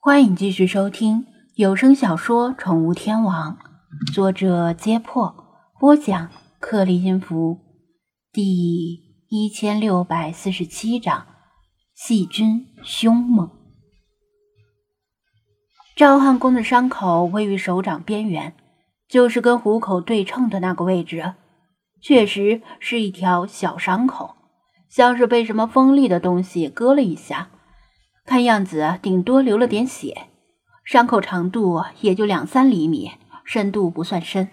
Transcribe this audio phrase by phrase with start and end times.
[0.00, 3.58] 欢迎继续收听有声小说《宠物天王》，
[4.14, 5.34] 作者：揭破，
[5.80, 7.58] 播讲：克里音符，
[8.32, 8.94] 第
[9.28, 11.26] 一千六百四十七章：
[11.96, 13.50] 细菌凶猛。
[15.96, 18.54] 赵汉公的伤口位于手掌边缘，
[19.08, 21.34] 就是跟虎口对称的那个位置，
[22.00, 24.36] 确实是一条小伤口，
[24.88, 27.50] 像是被什么锋利的东西割了一下。
[28.28, 30.28] 看样子顶多流了点血，
[30.84, 34.50] 伤口长度也就两三厘米，深度不算深。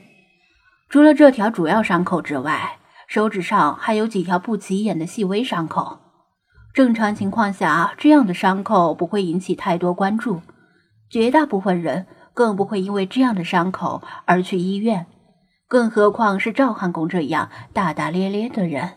[0.87, 5.99] 除了这条主要伤口之外，手指上还有几条不起眼的细微伤口。
[6.73, 10.41] 正常情况下，这样的伤口不会引起太多关注，
[11.09, 15.05] 绝大部分人更不会因为这样的伤口而去医院，
[15.67, 18.93] 更何况是赵汉公这样大大咧咧的人。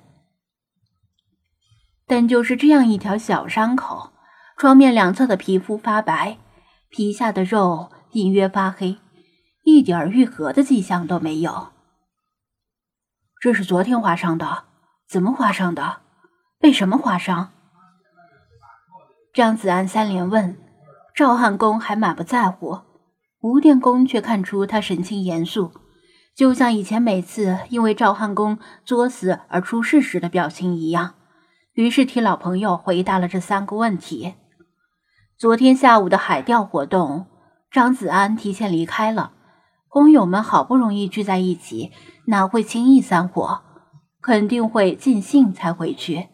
[2.07, 4.13] 但就是这样一条小伤口。
[4.59, 6.37] 床面两侧的皮肤发白，
[6.89, 8.99] 皮下的肉隐约发黑，
[9.63, 11.69] 一点愈合的迹象都没有。
[13.41, 14.65] 这是昨天划伤的，
[15.09, 15.99] 怎么划伤的？
[16.59, 17.51] 被什么划伤？
[19.33, 20.59] 张子安三连问。
[21.15, 22.81] 赵汉公还满不在乎，
[23.41, 25.71] 吴电工却看出他神情严肃，
[26.35, 31.15] 就像以前每次因为赵汉公作死而出事时的表情一样。
[31.75, 34.35] 于是替老朋友回答了这三个问题。
[35.39, 37.27] 昨天下午的海钓活动，
[37.71, 39.35] 张子安提前离开了。
[39.87, 41.93] 工友们好不容易聚在一起，
[42.25, 43.61] 哪会轻易散伙？
[44.21, 46.27] 肯定会尽兴才回去。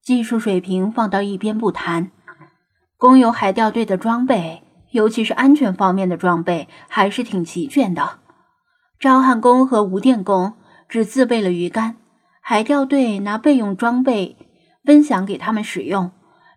[0.00, 2.12] 技术水平放到一边不谈，
[2.96, 8.20] 工友海钓队的装备，尤其是安全方面的装备，还是挺齐全的。
[9.00, 10.52] 赵汉公和吴电工
[10.88, 11.96] 只自备了鱼竿，
[12.40, 14.36] 海钓队拿备用装备
[14.84, 16.12] 分享给他们使用。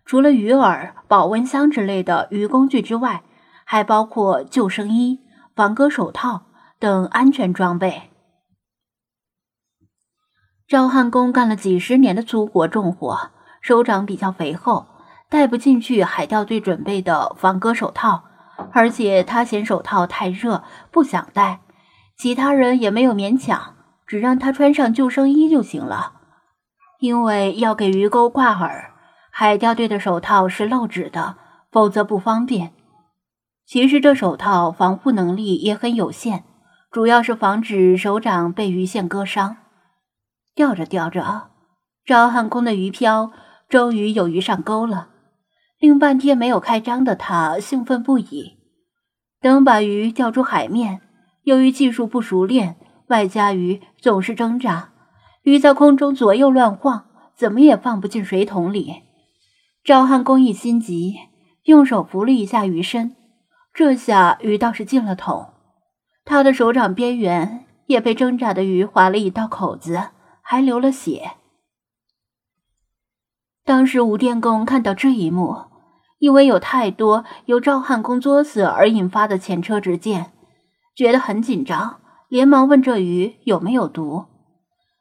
[0.08, 3.22] 除了鱼饵、保温箱之类的鱼工具之外，
[3.66, 5.20] 还包括救生衣、
[5.54, 6.46] 防割手套
[6.78, 8.04] 等安全装备。
[10.66, 14.86] 赵汉公干了几十年的粗活重活，手掌比较肥厚，
[15.28, 18.24] 戴不进去海钓队准备的防割手套，
[18.72, 21.60] 而且他嫌手套太热，不想戴。
[22.16, 23.74] 其他人也没有勉强，
[24.06, 26.14] 只让他穿上救生衣就行了，
[26.98, 28.87] 因为要给鱼钩挂饵。
[29.40, 31.36] 海钓队的手套是漏指的，
[31.70, 32.72] 否则不方便。
[33.64, 36.42] 其实这手套防护能力也很有限，
[36.90, 39.58] 主要是防止手掌被鱼线割伤。
[40.56, 41.50] 钓着钓着，
[42.04, 43.30] 赵汉空的鱼漂
[43.68, 45.10] 终于有鱼上钩了。
[45.78, 48.56] 令半天没有开张的他兴奋不已。
[49.40, 51.00] 等把鱼钓出海面，
[51.44, 52.74] 由于技术不熟练，
[53.06, 54.90] 外加鱼总是挣扎，
[55.42, 57.04] 鱼在空中左右乱晃，
[57.36, 59.04] 怎么也放不进水桶里。
[59.84, 61.16] 赵汉公一心急，
[61.64, 63.16] 用手扶了一下鱼身，
[63.72, 65.46] 这下鱼倒是进了桶，
[66.24, 70.10] 他的手掌边缘也被挣扎的鱼划了一道口子，
[70.42, 71.32] 还流了血。
[73.64, 75.56] 当时吴电工看到这一幕，
[76.18, 80.32] 因为有太多由赵汉公作死而引发的前车之鉴，
[80.94, 84.26] 觉得很紧张，连忙问这鱼有没有毒。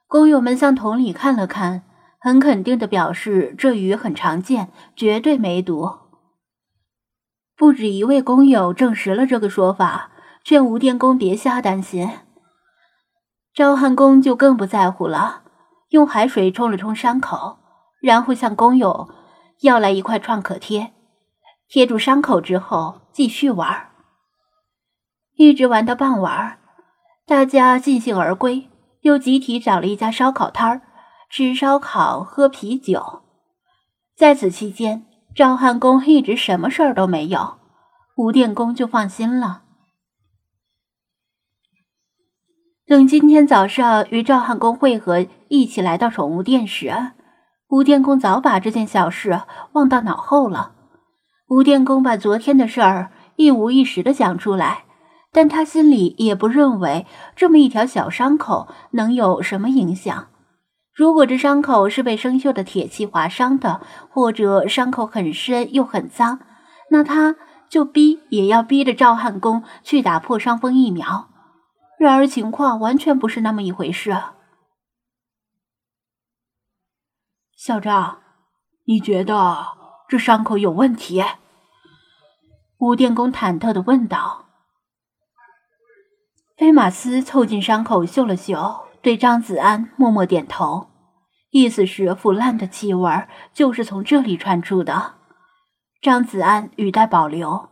[0.07, 1.83] 工友们向桶里看了看。
[2.19, 5.99] 很肯定的表示，这鱼很常见，绝对没毒。
[7.55, 10.11] 不止一位工友证实了这个说法，
[10.43, 12.09] 劝吴电工别瞎担心。
[13.53, 15.43] 赵汉工就更不在乎了，
[15.89, 17.57] 用海水冲了冲伤口，
[18.01, 19.09] 然后向工友
[19.61, 20.93] 要来一块创可贴，
[21.67, 23.89] 贴住伤口之后继续玩，
[25.35, 26.59] 一直玩到傍晚，
[27.25, 28.69] 大家尽兴而归，
[29.01, 30.81] 又集体找了一家烧烤摊儿。
[31.29, 33.21] 吃烧烤，喝啤酒，
[34.15, 35.05] 在此期间，
[35.35, 37.59] 赵汉公一直什么事儿都没有，
[38.15, 39.63] 吴电工就放心了。
[42.87, 47.11] 等今天早上与赵汉公会合，一起来到宠物店时，
[47.67, 49.41] 吴电工早把这件小事
[49.73, 50.73] 忘到脑后了。
[51.49, 54.85] 吴电工把昨天的事儿一五一十的讲出来，
[55.33, 57.05] 但他心里也不认为
[57.35, 60.29] 这么一条小伤口能有什么影响。
[60.97, 66.39] 如果这伤口是被生锈的铁器划伤的，或者伤口很深又很脏，
[66.89, 67.35] 那他
[67.69, 71.29] 就逼也要逼着赵汉公去打破伤风疫苗。
[71.99, 74.17] 然而情况完全不是那么一回事。
[77.55, 78.17] 小赵，
[78.85, 79.67] 你觉得
[80.09, 81.23] 这伤口有问题？
[82.79, 84.45] 吴电工忐忑的问道。
[86.57, 88.86] 菲马斯凑近伤口嗅了嗅。
[89.07, 90.89] 对张子安默默点头，
[91.51, 93.09] 意思是腐烂的气味
[93.53, 95.13] 就是从这里传出的。
[96.01, 97.69] 张子安语带保留：“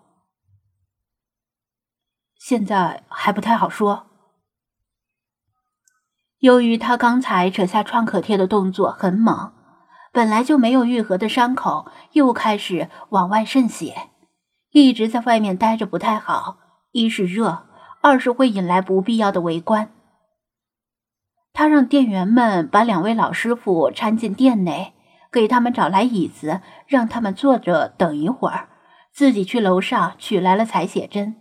[2.39, 4.07] 现在还不太好说。”
[6.39, 9.51] 由于他刚才扯下创可贴的动作很猛，
[10.13, 14.11] 本来就没有愈合的伤口又开始往外渗血，
[14.71, 16.59] 一直在外面待着不太好。
[16.93, 17.67] 一是热，
[17.99, 19.91] 二是会引来不必要的围观。
[21.57, 24.93] 他让店员们把两位老师傅搀进店内，
[25.31, 28.67] 给他们找来椅子，让他们坐着等一会儿，
[29.13, 31.37] 自己去楼上取来了采血针。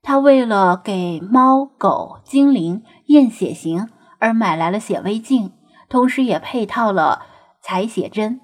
[0.00, 5.52] 他为了给猫、狗、精灵验血型而买来了显微镜，
[5.90, 7.26] 同时也配套了
[7.60, 8.40] 采血针。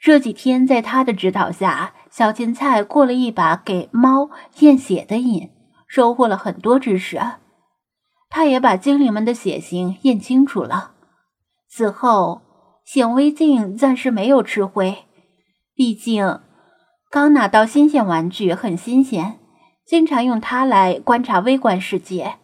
[0.00, 4.30] 这几天，在他的指导下，小芹菜过了一把给猫
[4.60, 5.50] 验血的瘾，
[5.86, 7.20] 收获了很多知识。
[8.34, 10.92] 他也把精灵们的血型验清楚了。
[11.68, 12.40] 此后，
[12.82, 15.04] 显微镜暂时没有吃灰，
[15.74, 16.40] 毕竟
[17.10, 19.38] 刚拿到新鲜玩具，很新鲜。
[19.86, 22.36] 经常用它来观察微观世界，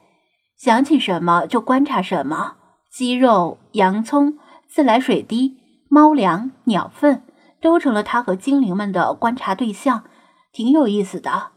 [0.59, 2.57] 想起什么就观察什么。
[2.93, 4.39] 鸡肉、洋葱、
[4.69, 5.57] 自来水滴、
[5.89, 7.23] 猫粮、鸟粪，
[7.63, 10.05] 都成了他和精灵们的观察对象，
[10.53, 11.53] 挺有意思的。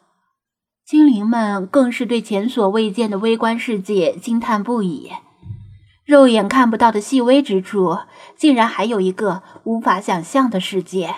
[0.91, 5.13] 精灵们更是对前所未见的微观世界惊叹不已。
[6.03, 7.99] 肉眼看不到的细微之处，
[8.35, 11.15] 竟然还有一个无法想象的世界。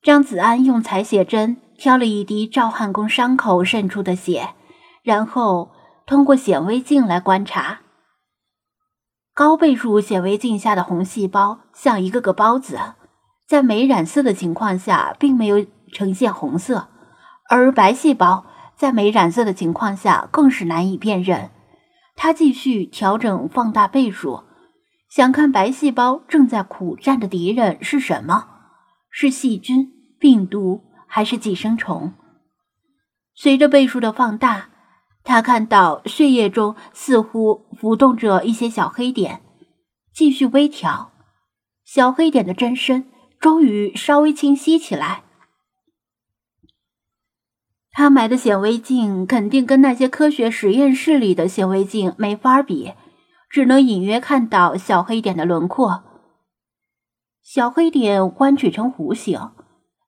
[0.00, 1.56] 张子安用采血针。
[1.76, 4.50] 挑了一滴赵汉公伤口渗出的血，
[5.02, 5.72] 然后
[6.06, 7.80] 通过显微镜来观察。
[9.34, 12.78] 高倍数显微镜下的红细胞像一个个包子，
[13.48, 16.88] 在没染色的情况下并没有呈现红色，
[17.50, 21.50] 而白细胞在没染色的情况下更是难以辨认。
[22.14, 24.44] 他继续调整放大倍数，
[25.10, 28.46] 想看白细胞正在苦战的敌人是什么？
[29.10, 30.84] 是细菌、病毒？
[31.08, 32.12] 还是寄生虫。
[33.34, 34.68] 随着倍数的放大，
[35.24, 39.40] 他看到血液中似乎浮动着一些小黑点。
[40.14, 41.10] 继续微调，
[41.84, 43.10] 小黑点的真身
[43.40, 45.24] 终于稍微清晰起来。
[47.92, 52.92] 他买的显微镜肯定跟那些科学实验室里的显微镜没法比，
[53.48, 56.02] 只能隐约看到小黑点的轮廓。
[57.42, 59.50] 小黑点弯曲成弧形。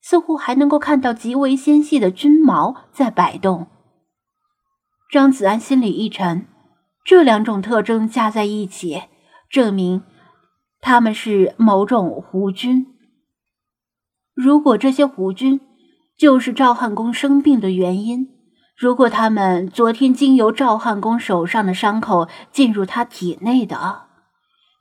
[0.05, 3.69] 似乎还能够看到极为纤细的菌毛在摆动。
[5.12, 6.49] 张子安心里一沉，
[7.05, 9.02] 这两种特征加在一起，
[9.49, 10.02] 证明
[10.81, 12.84] 他们是某种弧菌。
[14.34, 15.61] 如果这些弧菌
[16.23, 18.29] 就是赵汉公生病的原因，
[18.77, 24.03] 如果他们昨天经由赵汉公手上的伤口进入他体内的，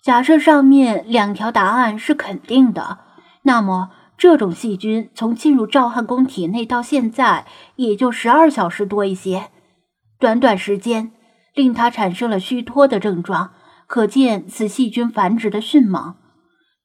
[0.04, 3.00] 假设上面两条答案是肯定的，
[3.42, 3.90] 那么。
[4.16, 9.50] 这种细菌从进入赵汉公体内到现在，也就十二小时多一些，
[10.20, 11.12] 短短时间
[11.56, 13.50] 令他产生了虚脱的症状，
[13.88, 16.14] 可见此细菌繁殖的迅猛。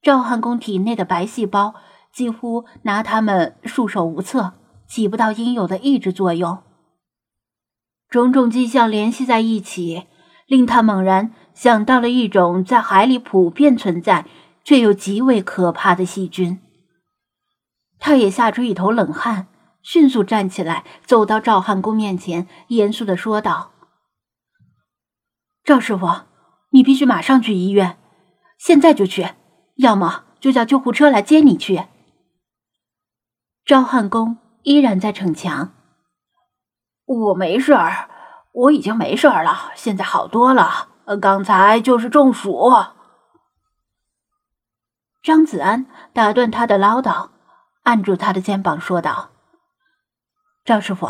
[0.01, 1.75] 赵汉公体内的白细胞
[2.17, 4.55] 几乎拿他们束手无策，
[4.89, 6.63] 起不到应有的抑制作用。
[8.09, 10.07] 种种迹象联系在一起，
[10.47, 14.25] 令他猛然想到了一种在海里普遍存在
[14.65, 16.59] 却又极为可怕的细菌。
[17.99, 19.49] 他也吓出一头冷汗，
[19.83, 23.73] 迅速站起来，走到赵汉公面前，严肃的说道
[25.63, 26.23] ：“赵师傅，
[26.71, 27.99] 你必须马上去医院，
[28.57, 29.35] 现在就去，
[29.75, 31.83] 要么就叫救护车来接你去。”
[33.67, 35.73] 赵汉公依然在逞强
[37.05, 38.09] ：“我没事儿，
[38.53, 40.91] 我已经没事儿了，现在好多了。
[41.21, 42.71] 刚才就是中暑。”
[45.21, 47.31] 张子安打断他的唠叨。
[47.83, 49.31] 按住他的肩膀说道
[50.65, 51.09] ：“赵师傅，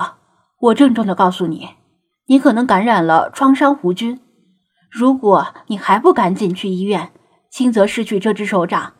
[0.60, 1.76] 我郑重的告诉你，
[2.24, 4.22] 你可能感染了创伤弧菌。
[4.90, 7.12] 如果你还不赶紧去医院，
[7.50, 8.94] 轻则失去这只手掌，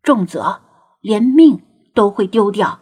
[0.00, 0.60] 重则
[1.00, 1.60] 连命
[1.92, 2.78] 都会丢掉。”